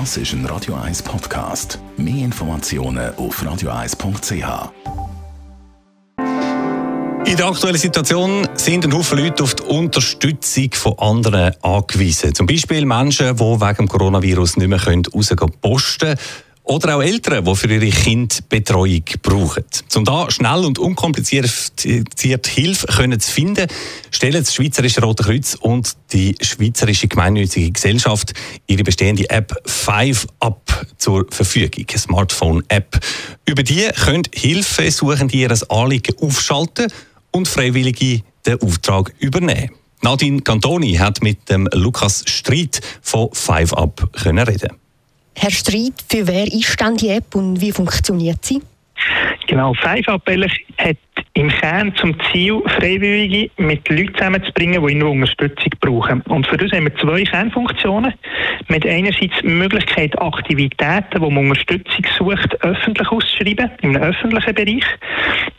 [0.00, 1.78] Das ist ein Radio 1 Podcast.
[1.96, 4.72] Mehr Informationen auf radio1.ch.
[7.24, 12.34] In der aktuellen Situation sind ein Haufen Leute auf die Unterstützung von anderen angewiesen.
[12.34, 16.16] Zum Beispiel Menschen, die wegen dem Coronavirus nicht mehr rausgehen posten
[16.64, 19.64] oder auch Eltern, die für ihre Kinder Betreuung brauchen.
[19.94, 23.68] Um da schnell und unkompliziert Hilfe können zu finden,
[24.10, 28.32] stellen das Schweizerische Rote Kreuz und die Schweizerische Gemeinnützige Gesellschaft
[28.66, 30.56] ihre bestehende App 5up
[30.96, 32.98] zur Verfügung, eine Smartphone-App.
[33.44, 36.90] Über die können Hilfesuchende ihr Anliegen aufschalten
[37.30, 39.70] und Freiwillige den Auftrag übernehmen.
[40.02, 44.83] Nadine Cantoni hat mit dem Lukas Streit von 5up reden.
[45.36, 48.60] Herr Streit, für wer ist denn die App und wie funktioniert sie?
[49.46, 50.96] Genau, 5up hat
[51.34, 56.20] im Kern zum Ziel, Freiwillige mit Leuten zusammenzubringen, die ihre Unterstützung brauchen.
[56.22, 58.14] Und für das haben wir zwei Kernfunktionen.
[58.68, 64.84] Mit einerseits die Möglichkeit, Aktivitäten, wo man Unterstützung sucht, öffentlich auszuschreiben, im öffentlichen Bereich.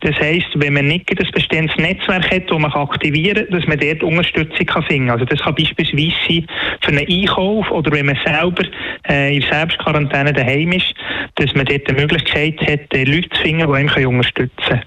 [0.06, 3.80] Das heisst, wenn man nicht ein bestehendes Netzwerk hat, das man aktivieren kann, dass man
[3.80, 5.20] dort Unterstützung kann finden kann.
[5.20, 6.48] Also das kann beispielsweise sein
[6.82, 8.66] für einen Einkauf oder wenn man selber
[9.10, 10.94] äh, in Selbstquarantäne daheim ist,
[11.36, 14.84] dass man dort die Möglichkeit hat, Leute zu finden, die einem unterstützen können.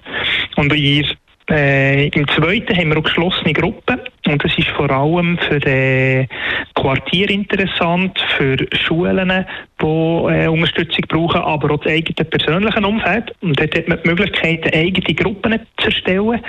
[0.55, 1.05] Und in,
[1.51, 3.99] äh, im zweiten haben wir auch geschlossene Gruppen.
[4.29, 6.27] Und das ist vor allem für die
[6.75, 9.45] Quartier interessant, für Schulen,
[9.81, 13.33] die äh, Unterstützung brauchen, aber auch das eigene persönliche Umfeld.
[13.41, 16.41] Und dort hat man die Möglichkeit, eigene Gruppen zu erstellen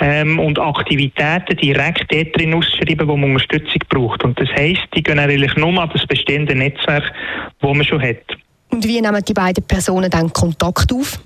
[0.00, 4.24] ähm, und Aktivitäten direkt dort drin auszuschreiben, wo man Unterstützung braucht.
[4.24, 7.12] Und das heisst, die gehen eigentlich nur an das bestehende Netzwerk,
[7.60, 8.36] das man schon hat.
[8.70, 11.20] Und wie nehmen die beiden Personen dann Kontakt auf?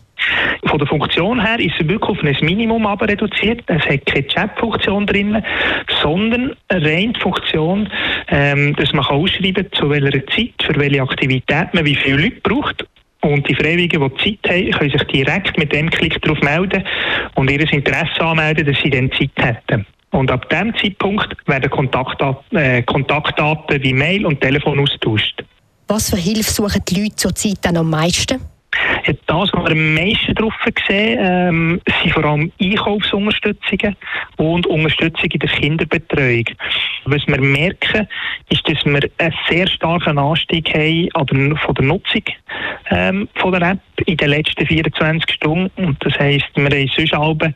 [0.66, 3.62] Von der Funktion her ist es wirklich auf ein Minimum aber reduziert.
[3.66, 5.42] Es hat keine Chat-Funktion drin,
[6.03, 7.89] sondern eine reine Funktion,
[8.28, 12.41] ähm, dass man ausschreiben kann, zu welcher Zeit, für welche Aktivität man wie viele Leute
[12.42, 12.86] braucht.
[13.22, 16.84] Und die Freiwilligen, die Zeit haben, können sich direkt mit dem Klick darauf melden
[17.34, 19.87] und ihr Interesse anmelden, dass sie dann Zeit hätten.
[20.10, 25.44] Und ab diesem Zeitpunkt werden Kontaktdaten, äh, Kontaktdaten wie Mail und Telefon austauscht.
[25.87, 28.41] Was für Hilfe suchen die Leute zurzeit dann am meisten?
[29.27, 30.55] Das, was wir am meisten drauf
[30.87, 33.97] sehen, ähm, sind vor allem Einkaufsunterstützungen
[34.37, 36.44] und Unterstützung in der Kinderbetreuung.
[37.05, 38.09] Was wir merken,
[38.50, 42.22] ist, dass wir einen sehr starken Anstieg haben von der Nutzung
[42.91, 45.71] ähm, von der App in den letzten 24 Stunden.
[45.84, 47.55] Und das heisst, wir haben sonst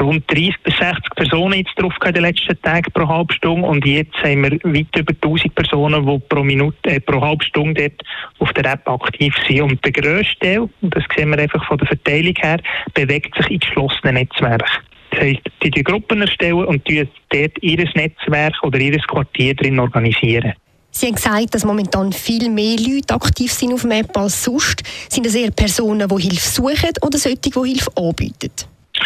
[0.00, 3.84] rund 30 bis 60 Personen jetzt drauf in den letzten Tagen pro halbe Stunde und
[3.86, 8.02] jetzt haben wir weit über 1000 Personen, die pro Minute, äh, pro halbe Stunde dort
[8.38, 9.62] auf der App aktiv sind.
[9.62, 12.58] Und der grösste Teil, und das sehen wir einfach von der Verteilung her,
[12.94, 14.66] bewegt sich in geschlossenen Netzwerken.
[15.10, 20.54] Das heisst, die die Gruppen erstellen und dort ihr Netzwerk oder ihr Quartier drin organisieren.
[20.94, 24.82] Sie haben gesagt, dass momentan viel mehr Leute aktiv sind auf dem App als sonst.
[25.08, 28.52] Sind das eher Personen, die Hilfe suchen oder solche, die Hilfe anbieten?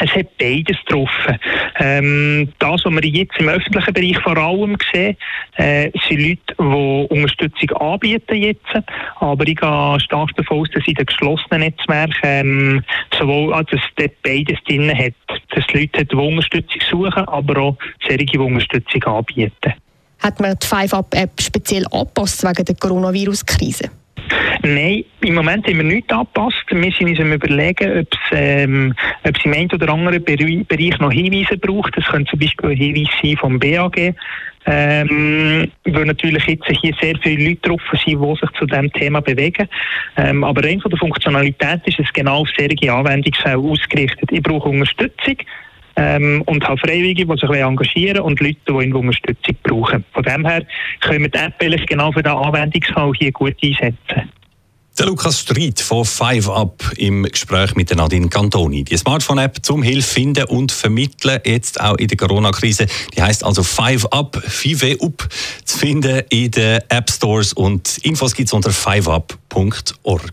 [0.00, 1.38] Es hat beides getroffen.
[1.78, 5.16] Ähm, das, was wir jetzt im öffentlichen Bereich vor allem sehen,
[5.56, 8.66] äh, sind Leute, die Unterstützung anbieten jetzt.
[9.20, 12.84] Aber ich gehe stark davon aus, dass in den geschlossenen Netzwerken ähm,
[13.16, 15.14] sowohl, also, dass dort beides drin hat.
[15.54, 17.76] Dass Leute die Unterstützung suchen, aber auch
[18.06, 19.72] solche, die Unterstützung anbieten.
[20.20, 23.90] Hat man die 5-Up-App speziell angepasst wegen der Coronavirus-Krise?
[24.62, 26.64] Nein, im Moment haben wir nichts angepasst.
[26.70, 30.98] Wir sind uns am überlegen, ob es, ähm, ob es im einen oder anderen Bereich
[30.98, 31.96] noch Hinweise braucht.
[31.96, 34.14] Das könnte zum Beispiel ein Hinweis sein vom BAG.
[34.68, 39.20] Ähm, weil natürlich jetzt hier sehr viele Leute drauf sind, die sich zu diesem Thema
[39.20, 39.68] bewegen.
[40.16, 44.32] Ähm, aber rein von der Funktionalität ist es genau auf solche Anwendungsfälle ausgerichtet.
[44.32, 45.36] Ich brauche Unterstützung
[45.96, 50.04] ähm, und habe Freiwillige, die sich engagieren und Leute, die Unterstützung brauchen.
[50.12, 50.64] Von dem her
[51.00, 54.30] können wir die App genau für diesen Anwendungsfall hier gut einsetzen.
[54.98, 58.82] Der Lukas Streit von 5up im Gespräch mit Nadine Cantoni.
[58.82, 62.86] Die Smartphone-App zum Hilfe finden und vermitteln, jetzt auch in der Corona-Krise.
[63.14, 65.28] Die heißt also 5up, 5up
[65.66, 70.32] zu finden in den App Stores und Infos gibt es unter 5up.org.